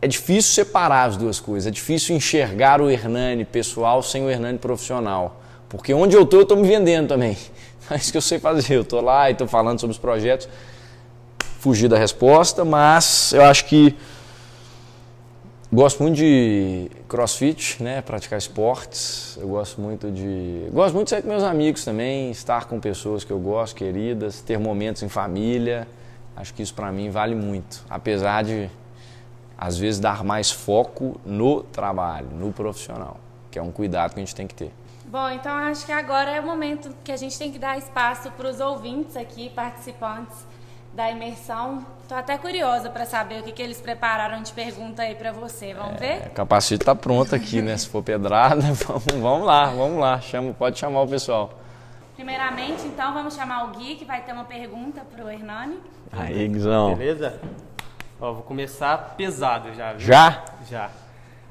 [0.00, 1.66] é difícil separar as duas coisas.
[1.66, 5.40] É difícil enxergar o Hernani pessoal sem o Hernani profissional.
[5.68, 7.36] Porque onde eu estou, eu estou me vendendo também.
[7.88, 8.74] É isso que eu sei fazer.
[8.74, 10.48] Eu estou lá e estou falando sobre os projetos.
[11.60, 13.94] Fugir da resposta, mas eu acho que
[15.72, 18.00] Gosto muito de crossfit, né?
[18.00, 19.36] Praticar esportes.
[19.40, 20.68] Eu gosto muito de.
[20.72, 24.40] Gosto muito de sair com meus amigos também, estar com pessoas que eu gosto, queridas,
[24.40, 25.88] ter momentos em família.
[26.36, 27.84] Acho que isso para mim vale muito.
[27.90, 28.70] Apesar de,
[29.58, 33.18] às vezes, dar mais foco no trabalho, no profissional,
[33.50, 34.70] que é um cuidado que a gente tem que ter.
[35.06, 38.30] Bom, então acho que agora é o momento que a gente tem que dar espaço
[38.32, 40.46] para os ouvintes aqui, participantes
[40.96, 41.84] da imersão.
[42.02, 45.74] Estou até curiosa para saber o que, que eles prepararam de pergunta aí para você.
[45.74, 46.26] Vamos é, ver?
[46.28, 47.76] O capacete está pronto aqui, né?
[47.76, 50.18] Se for pedrada, vamos, vamos lá, vamos lá.
[50.20, 51.52] Chama, pode chamar o pessoal.
[52.14, 55.78] Primeiramente, então, vamos chamar o Gui, que vai ter uma pergunta para o Hernani.
[56.10, 56.96] Aí, Guizão.
[56.96, 57.38] Beleza?
[58.18, 59.92] Ó, vou começar pesado já.
[59.92, 60.00] Viu?
[60.00, 60.44] Já?
[60.66, 60.90] Já.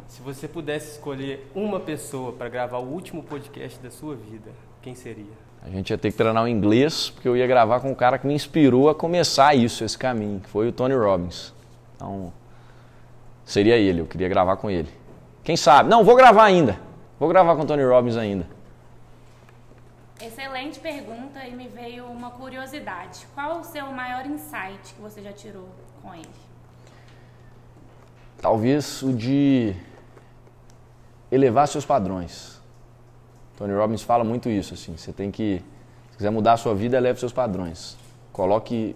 [0.07, 4.49] Se você pudesse escolher uma pessoa para gravar o último podcast da sua vida,
[4.81, 5.44] quem seria?
[5.65, 8.19] A gente ia ter que treinar o inglês, porque eu ia gravar com um cara
[8.19, 11.51] que me inspirou a começar isso, esse caminho, que foi o Tony Robbins.
[11.95, 12.31] Então,
[13.43, 14.89] seria ele, eu queria gravar com ele.
[15.43, 15.89] Quem sabe?
[15.89, 16.79] Não, vou gravar ainda.
[17.19, 18.45] Vou gravar com o Tony Robbins ainda.
[20.21, 23.25] Excelente pergunta e me veio uma curiosidade.
[23.33, 25.67] Qual o seu maior insight que você já tirou
[26.03, 26.29] com ele?
[28.39, 29.75] Talvez o de
[31.31, 32.54] elevar seus padrões.
[33.57, 35.61] Tony Robbins fala muito isso, assim, você tem que,
[36.11, 37.97] se quiser mudar a sua vida, eleve seus padrões.
[38.33, 38.95] Coloque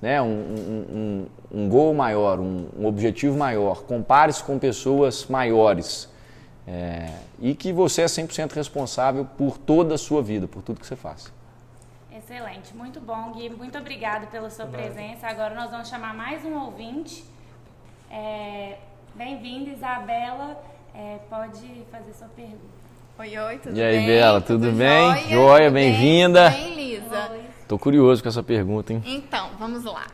[0.00, 6.08] né, um, um, um, um gol maior, um, um objetivo maior, compare-se com pessoas maiores.
[6.66, 10.86] É, e que você é 100% responsável por toda a sua vida, por tudo que
[10.86, 11.30] você faz.
[12.16, 13.50] Excelente, muito bom, Gui.
[13.50, 15.26] Muito obrigado pela sua presença.
[15.26, 17.24] Agora nós vamos chamar mais um ouvinte.
[18.10, 18.78] É,
[19.14, 20.60] Bem-vinda, Isabela.
[20.92, 22.83] É, pode fazer sua pergunta.
[23.16, 23.80] Oi, oi, tudo bem?
[23.80, 24.06] E aí, bem?
[24.08, 25.08] Bela, tudo, tudo bem?
[25.12, 26.50] Joia, joia bem-vinda.
[26.50, 27.30] Bem, Lisa.
[27.30, 27.42] Oi.
[27.68, 29.00] Tô curioso com essa pergunta, hein?
[29.06, 30.08] Então, vamos lá.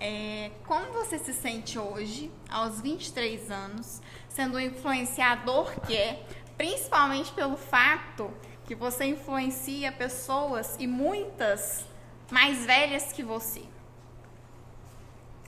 [0.00, 6.22] É, como você se sente hoje, aos 23 anos, sendo um influenciador que é,
[6.56, 8.30] principalmente pelo fato
[8.64, 11.84] que você influencia pessoas e muitas
[12.30, 13.60] mais velhas que você?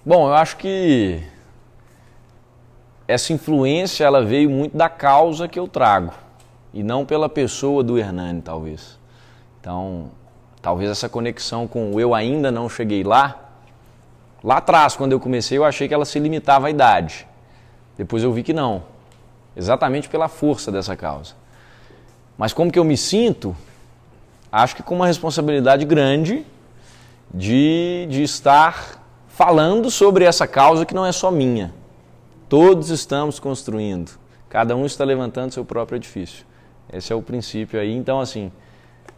[0.04, 1.22] Bom, eu acho que
[3.08, 6.25] essa influência ela veio muito da causa que eu trago
[6.76, 8.98] e não pela pessoa do Hernani, talvez.
[9.58, 10.10] Então,
[10.60, 13.50] talvez essa conexão com o eu ainda não cheguei lá.
[14.44, 17.26] Lá atrás, quando eu comecei, eu achei que ela se limitava à idade.
[17.96, 18.82] Depois eu vi que não.
[19.56, 21.32] Exatamente pela força dessa causa.
[22.36, 23.56] Mas como que eu me sinto?
[24.52, 26.44] Acho que com uma responsabilidade grande
[27.32, 31.72] de, de estar falando sobre essa causa que não é só minha.
[32.50, 34.10] Todos estamos construindo.
[34.50, 36.44] Cada um está levantando seu próprio edifício.
[36.92, 37.92] Esse é o princípio aí.
[37.92, 38.53] Então, assim,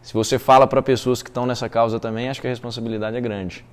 [0.01, 3.21] se você fala para pessoas que estão nessa causa também, acho que a responsabilidade é
[3.21, 3.65] grande.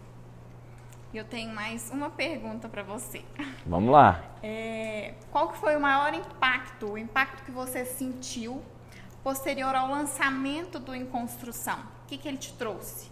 [1.14, 3.22] Eu tenho mais uma pergunta para você.
[3.64, 4.22] Vamos lá.
[4.42, 8.62] É, qual que foi o maior impacto, o impacto que você sentiu
[9.24, 11.78] posterior ao lançamento do Em Construção?
[11.78, 13.10] O que, que ele te trouxe?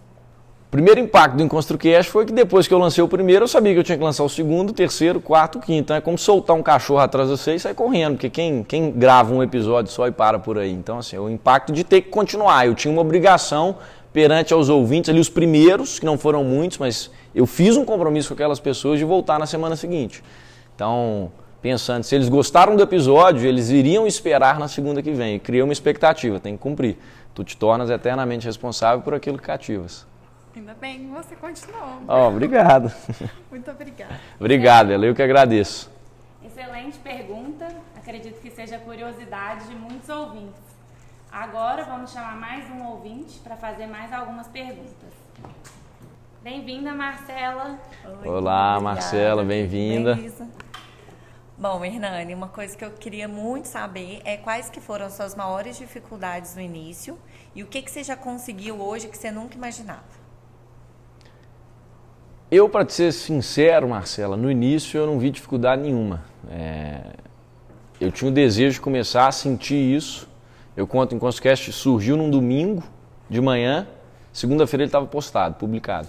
[0.75, 3.79] Primeiro impacto do EnconstruCast foi que depois que eu lancei o primeiro, eu sabia que
[3.79, 5.85] eu tinha que lançar o segundo, terceiro, quarto, quinto.
[5.85, 8.91] Então é como soltar um cachorro atrás de você e sair correndo, porque quem, quem
[8.91, 10.73] grava um episódio só e para por aí.
[10.73, 12.67] Então, assim, o impacto de ter que continuar.
[12.67, 13.77] Eu tinha uma obrigação
[14.13, 18.27] perante aos ouvintes, ali os primeiros, que não foram muitos, mas eu fiz um compromisso
[18.27, 20.25] com aquelas pessoas de voltar na semana seguinte.
[20.75, 21.31] Então,
[21.63, 25.39] pensando, se eles gostaram do episódio, eles iriam esperar na segunda que vem.
[25.39, 26.99] Criei uma expectativa, tem que cumprir.
[27.33, 30.05] Tu te tornas eternamente responsável por aquilo que cativas.
[30.57, 32.03] Ainda bem que você continuou.
[32.07, 32.93] Oh, obrigado.
[33.51, 34.21] Muito obrigada.
[34.39, 35.91] obrigado, Ela, eu que agradeço.
[36.45, 37.67] Excelente pergunta.
[37.97, 40.63] Acredito que seja curiosidade de muitos ouvintes.
[41.33, 45.13] Agora vamos chamar mais um ouvinte para fazer mais algumas perguntas.
[46.41, 47.77] Bem-vinda, Marcela.
[48.23, 50.17] Oi, Olá, Marcela, bem-vinda.
[51.59, 55.35] Bom, Hernani, uma coisa que eu queria muito saber é quais que foram as suas
[55.35, 57.19] maiores dificuldades no início
[57.57, 60.24] e o que, que você já conseguiu hoje que você nunca imaginava.
[62.57, 66.23] Eu, para ser sincero, Marcela, no início eu não vi dificuldade nenhuma.
[66.49, 67.01] É...
[68.01, 70.29] Eu tinha o desejo de começar a sentir isso.
[70.77, 72.85] Eu conto em ConstruCast surgiu num domingo
[73.29, 73.89] de manhã,
[74.33, 76.07] segunda-feira ele estava postado, publicado.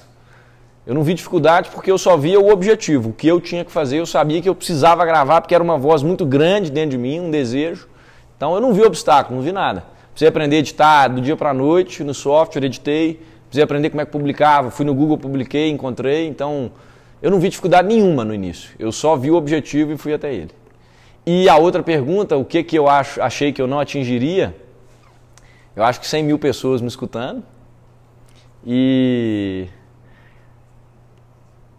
[0.86, 3.72] Eu não vi dificuldade porque eu só via o objetivo, o que eu tinha que
[3.72, 3.98] fazer.
[3.98, 7.22] Eu sabia que eu precisava gravar porque era uma voz muito grande dentro de mim,
[7.22, 7.90] um desejo.
[8.38, 9.84] Então eu não vi obstáculo, não vi nada.
[10.12, 13.20] Precisei aprender a editar do dia para a noite no software, editei
[13.56, 16.72] precisei aprender como é que publicava, fui no Google, publiquei, encontrei, então
[17.22, 18.72] eu não vi dificuldade nenhuma no início.
[18.78, 20.52] Eu só vi o objetivo e fui até ele.
[21.26, 24.56] E a outra pergunta, o que, que eu acho, achei que eu não atingiria?
[25.76, 27.44] Eu acho que 100 mil pessoas me escutando.
[28.66, 29.68] E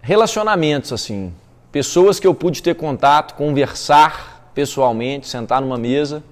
[0.01, 1.33] relacionamentos, assim.
[1.71, 6.25] Pessoas que eu pude ter contato, conversar pessoalmente, sentar numa mesa,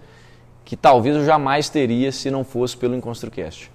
[0.65, 3.74] que talvez eu jamais teria se não fosse pelo EnconstruCast.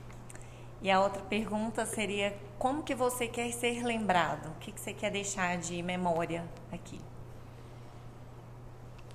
[0.81, 4.47] E a outra pergunta seria como que você quer ser lembrado?
[4.47, 6.99] O que, que você quer deixar de memória aqui?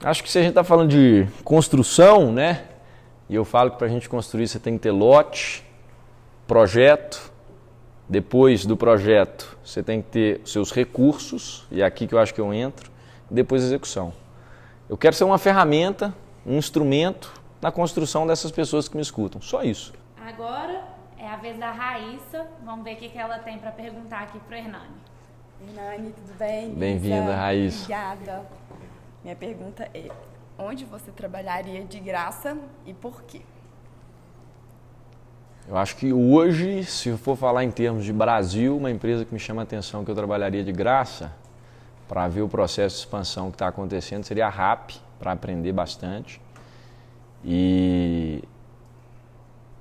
[0.02, 2.66] Acho que se a gente está falando de construção, né?
[3.28, 5.64] E eu falo que para a gente construir você tem que ter lote,
[6.46, 7.32] projeto.
[8.06, 12.34] Depois do projeto, você tem que ter seus recursos, e é aqui que eu acho
[12.34, 12.92] que eu entro.
[13.30, 14.12] Depois execução.
[14.90, 19.40] Eu quero ser uma ferramenta, um instrumento na construção dessas pessoas que me escutam.
[19.40, 19.94] Só isso.
[20.20, 20.93] Agora
[21.34, 22.46] a vez da Raíssa.
[22.64, 24.94] Vamos ver o que, que ela tem para perguntar aqui para o Hernani.
[25.60, 26.72] Hernani, tudo bem?
[26.72, 27.82] Bem-vinda, Raíssa.
[27.82, 28.46] Obrigada.
[29.22, 30.10] Minha pergunta é:
[30.56, 33.42] onde você trabalharia de graça e por quê?
[35.66, 39.32] Eu acho que hoje, se eu for falar em termos de Brasil, uma empresa que
[39.32, 41.32] me chama a atenção que eu trabalharia de graça
[42.06, 46.40] para ver o processo de expansão que está acontecendo seria a RAP, para aprender bastante.
[47.42, 48.44] E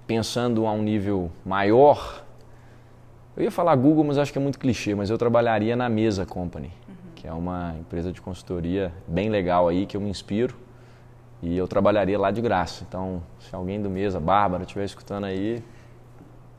[0.06, 2.24] pensando a um nível maior,
[3.36, 6.26] eu ia falar Google, mas acho que é muito clichê, mas eu trabalharia na Mesa
[6.26, 6.96] Company, uhum.
[7.16, 10.56] que é uma empresa de consultoria bem legal aí, que eu me inspiro.
[11.42, 12.86] E eu trabalharia lá de graça.
[12.88, 15.62] Então, se alguém do Mesa, Bárbara, estiver escutando aí,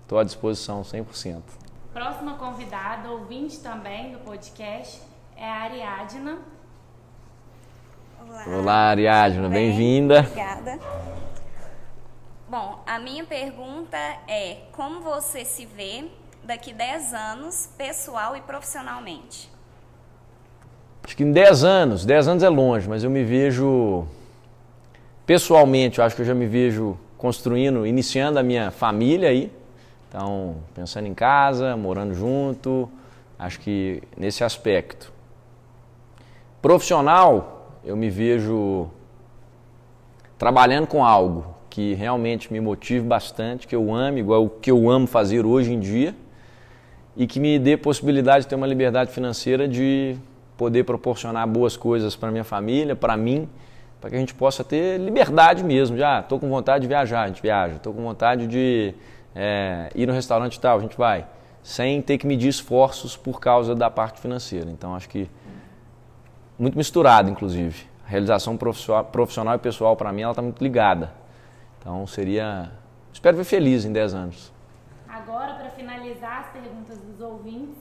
[0.02, 1.40] estou à disposição 100%.
[1.92, 5.00] Próxima convidada, ouvinte também do podcast,
[5.36, 6.38] é a Ariadna.
[8.20, 10.20] Olá, Olá Ariadna, bem-vinda.
[10.20, 10.80] Obrigada.
[12.56, 16.04] Bom, a minha pergunta é: como você se vê
[16.44, 19.50] daqui 10 anos, pessoal e profissionalmente?
[21.02, 24.06] Acho que em 10 anos, 10 anos é longe, mas eu me vejo
[25.26, 29.52] pessoalmente, eu acho que eu já me vejo construindo, iniciando a minha família aí.
[30.08, 32.88] Então, pensando em casa, morando junto,
[33.36, 35.12] acho que nesse aspecto.
[36.62, 38.88] Profissional, eu me vejo
[40.38, 44.88] trabalhando com algo que realmente me motive bastante, que eu ame, igual o que eu
[44.88, 46.14] amo fazer hoje em dia,
[47.16, 50.14] e que me dê possibilidade de ter uma liberdade financeira de
[50.56, 53.48] poder proporcionar boas coisas para minha família, para mim,
[54.00, 55.96] para que a gente possa ter liberdade mesmo.
[55.96, 57.74] Já estou com vontade de viajar, a gente viaja.
[57.74, 58.94] Estou com vontade de
[59.34, 61.26] é, ir no restaurante tal, a gente vai,
[61.60, 64.70] sem ter que medir esforços por causa da parte financeira.
[64.70, 65.28] Então acho que
[66.56, 67.84] muito misturado, inclusive.
[68.06, 68.56] A realização
[69.10, 71.23] profissional e pessoal para mim ela está muito ligada.
[71.84, 72.70] Então seria.
[73.12, 74.50] Espero ver feliz em 10 anos.
[75.06, 77.76] Agora, para finalizar as perguntas dos ouvintes,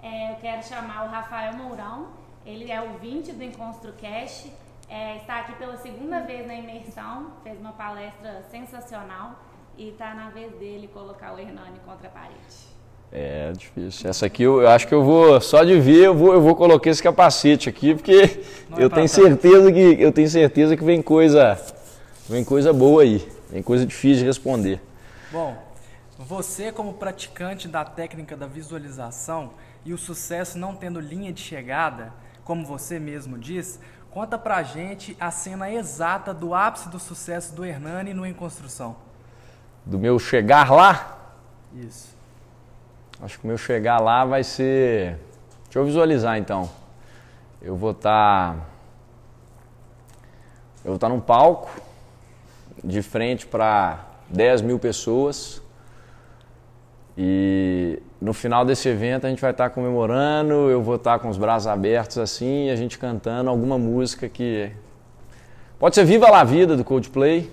[0.00, 2.06] é, eu quero chamar o Rafael Mourão.
[2.46, 4.50] Ele é ouvinte do EnconstruCast,
[4.88, 9.40] é, está aqui pela segunda vez na imersão, fez uma palestra sensacional
[9.76, 12.38] e está na vez dele colocar o Hernani contra a parede.
[13.10, 14.08] É difícil.
[14.08, 16.54] Essa aqui eu, eu, acho que eu vou, só de ver, eu vou, eu vou
[16.54, 20.76] colocar esse capacete aqui, porque Não é eu é tenho certeza que eu tenho certeza
[20.76, 21.60] que vem coisa,
[22.28, 23.37] vem coisa boa aí.
[23.50, 24.80] Tem coisa difícil de responder.
[25.30, 25.56] Bom,
[26.18, 29.52] você como praticante da técnica da visualização
[29.84, 32.12] e o sucesso não tendo linha de chegada,
[32.44, 33.78] como você mesmo diz,
[34.10, 38.96] conta pra gente a cena exata do ápice do sucesso do Hernani no Em Construção.
[39.84, 41.18] Do meu chegar lá?
[41.74, 42.16] Isso.
[43.20, 45.18] Acho que o meu chegar lá vai ser.
[45.64, 46.70] Deixa eu visualizar então.
[47.60, 48.54] Eu vou estar.
[48.54, 48.60] Tá...
[50.84, 51.70] Eu vou estar tá num palco,
[52.82, 55.62] de frente para 10 mil pessoas.
[57.16, 61.28] E no final desse evento a gente vai estar tá comemorando, eu vou estar com
[61.28, 64.70] os braços abertos assim, a gente cantando alguma música que.
[65.78, 67.50] Pode ser Viva la Vida do Coldplay.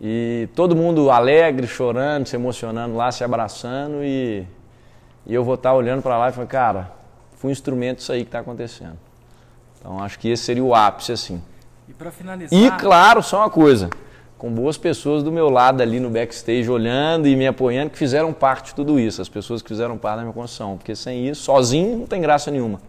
[0.00, 4.46] E todo mundo alegre, chorando, se emocionando lá, se abraçando e,
[5.26, 6.92] e eu vou estar olhando para lá e falando, cara,
[7.36, 8.98] foi um instrumento isso aí que está acontecendo.
[9.78, 11.42] Então acho que esse seria o ápice assim.
[11.90, 12.56] E para finalizar.
[12.56, 13.90] E claro, só uma coisa,
[14.38, 18.32] com boas pessoas do meu lado ali no backstage olhando e me apoiando que fizeram
[18.32, 21.42] parte de tudo isso, as pessoas que fizeram parte da minha construção, porque sem isso,
[21.42, 22.80] sozinho não tem graça nenhuma.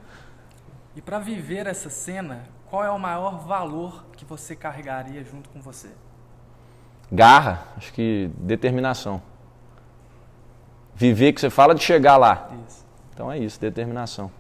[0.95, 5.59] E para viver essa cena, qual é o maior valor que você carregaria junto com
[5.59, 5.89] você?
[7.11, 9.19] Garra, acho que determinação.
[10.93, 12.51] Viver que você fala de chegar lá.
[12.67, 12.85] Isso.
[13.11, 14.31] Então é isso, determinação.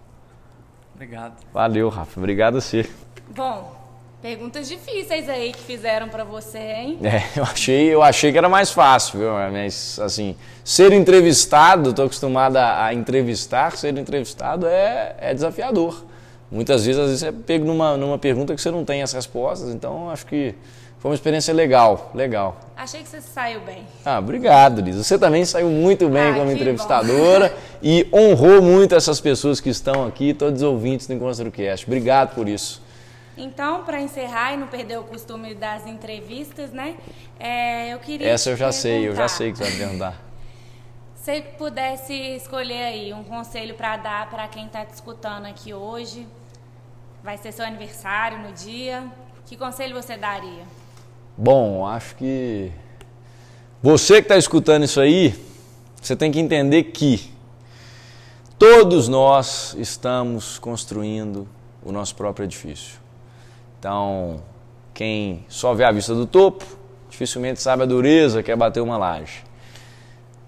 [0.93, 1.33] Obrigado.
[1.51, 2.19] Valeu, Rafa.
[2.19, 2.87] Obrigado a você.
[3.35, 3.80] Bom,
[4.21, 6.99] perguntas difíceis aí que fizeram para você, hein?
[7.03, 9.31] É, eu achei, eu achei que era mais fácil, viu?
[9.51, 16.05] Mas assim, ser entrevistado, estou acostumado a, entrevistar, ser entrevistado é, é desafiador.
[16.51, 19.69] Muitas vezes, às vezes, é pego numa, numa pergunta que você não tem as respostas,
[19.73, 20.53] então acho que
[20.99, 22.59] foi uma experiência legal, legal.
[22.77, 23.87] Achei que você saiu bem.
[24.05, 24.97] Ah, obrigado, Liz.
[24.97, 27.55] Você também saiu muito bem Ai, como entrevistadora bom.
[27.81, 31.87] e honrou muito essas pessoas que estão aqui, todos os ouvintes do EnconstruCast.
[31.87, 32.81] Obrigado por isso.
[33.37, 36.97] Então, para encerrar e não perder o costume das entrevistas, né?
[37.39, 38.29] É, eu queria.
[38.29, 40.21] Essa eu já sei, eu já sei que você vai perguntar.
[41.15, 46.27] Se pudesse escolher aí um conselho para dar para quem está te escutando aqui hoje,
[47.23, 49.03] vai ser seu aniversário no dia,
[49.45, 50.63] que conselho você daria?
[51.37, 52.71] Bom, acho que
[53.83, 55.33] você que está escutando isso aí,
[56.01, 57.31] você tem que entender que
[58.57, 61.47] todos nós estamos construindo
[61.83, 63.00] o nosso próprio edifício.
[63.81, 64.43] Então,
[64.93, 66.63] quem só vê a vista do topo,
[67.09, 69.43] dificilmente sabe a dureza que é bater uma laje.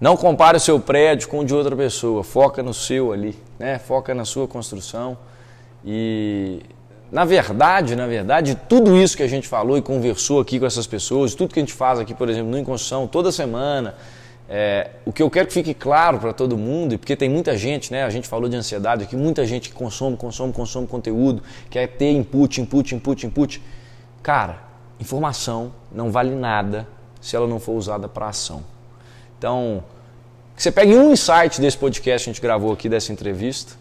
[0.00, 3.76] Não compare o seu prédio com o de outra pessoa, foca no seu ali, né?
[3.80, 5.18] foca na sua construção
[5.84, 6.62] e
[7.10, 10.86] na verdade, na verdade, tudo isso que a gente falou e conversou aqui com essas
[10.86, 13.96] pessoas, tudo que a gente faz aqui, por exemplo, no Em Construção, toda semana,
[14.56, 17.92] é, o que eu quero que fique claro para todo mundo, porque tem muita gente,
[17.92, 18.04] né?
[18.04, 22.12] A gente falou de ansiedade aqui, muita gente que consome, consome, consome conteúdo, quer ter
[22.12, 23.60] input, input, input, input.
[24.22, 24.62] Cara,
[25.00, 26.86] informação não vale nada
[27.20, 28.62] se ela não for usada para ação.
[29.36, 29.82] Então,
[30.56, 33.72] você pegue um insight desse podcast que a gente gravou aqui, dessa entrevista,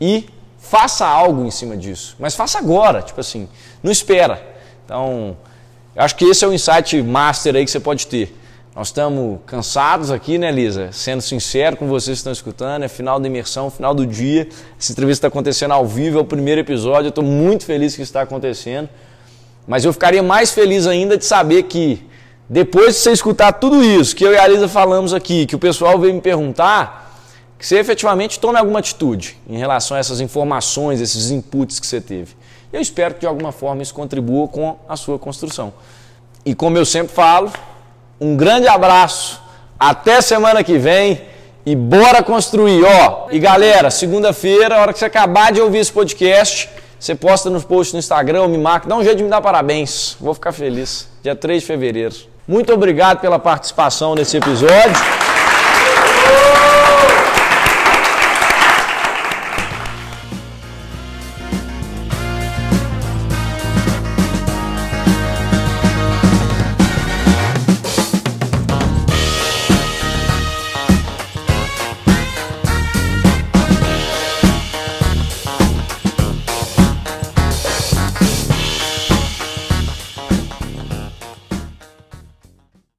[0.00, 3.46] e faça algo em cima disso, mas faça agora, tipo assim,
[3.82, 4.42] não espera.
[4.86, 5.36] Então,
[5.94, 8.34] eu acho que esse é o insight master aí que você pode ter.
[8.74, 10.88] Nós estamos cansados aqui, né, Lisa?
[10.92, 14.48] Sendo sincero com vocês que estão escutando, é final da imersão, final do dia.
[14.80, 17.08] Essa entrevista está acontecendo ao vivo, é o primeiro episódio.
[17.08, 18.88] Eu estou muito feliz que está acontecendo.
[19.68, 22.02] Mas eu ficaria mais feliz ainda de saber que,
[22.48, 25.58] depois de você escutar tudo isso que eu e a Lisa falamos aqui, que o
[25.58, 27.14] pessoal veio me perguntar,
[27.58, 32.00] que você efetivamente tome alguma atitude em relação a essas informações, esses inputs que você
[32.00, 32.34] teve.
[32.72, 35.74] Eu espero que de alguma forma isso contribua com a sua construção.
[36.42, 37.52] E como eu sempre falo,
[38.22, 39.40] um grande abraço,
[39.78, 41.22] até semana que vem
[41.66, 43.26] e bora construir, ó.
[43.32, 46.70] E galera, segunda-feira, a hora que você acabar de ouvir esse podcast,
[47.00, 50.16] você posta nos posts no Instagram, me marca, dá um jeito de me dar parabéns.
[50.20, 51.08] Vou ficar feliz.
[51.20, 52.14] Dia 3 de fevereiro.
[52.46, 55.31] Muito obrigado pela participação nesse episódio.